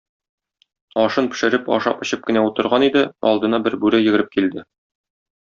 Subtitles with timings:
[1.01, 4.67] Ашын пешереп, ашап-эчеп кенә утырган иде, алдына бер бүре йөгереп килде.